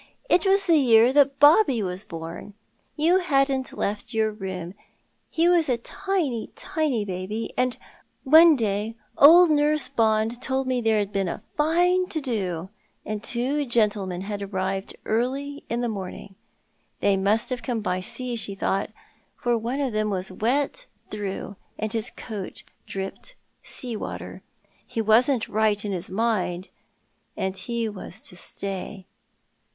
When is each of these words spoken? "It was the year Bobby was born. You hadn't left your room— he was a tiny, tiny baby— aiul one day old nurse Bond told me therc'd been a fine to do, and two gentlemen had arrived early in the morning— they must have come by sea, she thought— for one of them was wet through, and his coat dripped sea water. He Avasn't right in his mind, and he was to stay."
"It 0.35 0.47
was 0.47 0.65
the 0.65 0.79
year 0.79 1.13
Bobby 1.39 1.83
was 1.83 2.03
born. 2.03 2.55
You 2.95 3.19
hadn't 3.19 3.77
left 3.77 4.15
your 4.15 4.31
room— 4.31 4.73
he 5.29 5.47
was 5.47 5.69
a 5.69 5.77
tiny, 5.77 6.47
tiny 6.55 7.05
baby— 7.05 7.53
aiul 7.55 7.77
one 8.23 8.55
day 8.55 8.95
old 9.15 9.51
nurse 9.51 9.89
Bond 9.89 10.41
told 10.41 10.65
me 10.65 10.81
therc'd 10.81 11.11
been 11.11 11.27
a 11.27 11.43
fine 11.55 12.07
to 12.07 12.19
do, 12.19 12.69
and 13.05 13.23
two 13.23 13.63
gentlemen 13.63 14.21
had 14.21 14.41
arrived 14.41 14.95
early 15.05 15.65
in 15.69 15.81
the 15.81 15.87
morning— 15.87 16.33
they 17.01 17.15
must 17.15 17.51
have 17.51 17.61
come 17.61 17.81
by 17.81 17.99
sea, 18.01 18.35
she 18.35 18.55
thought— 18.55 18.89
for 19.43 19.55
one 19.55 19.79
of 19.79 19.93
them 19.93 20.09
was 20.09 20.31
wet 20.31 20.87
through, 21.11 21.57
and 21.77 21.93
his 21.93 22.09
coat 22.09 22.63
dripped 22.87 23.35
sea 23.61 23.95
water. 23.95 24.41
He 24.83 24.99
Avasn't 24.99 25.47
right 25.47 25.85
in 25.85 25.91
his 25.91 26.09
mind, 26.09 26.69
and 27.37 27.55
he 27.55 27.87
was 27.87 28.19
to 28.21 28.35
stay." 28.35 29.05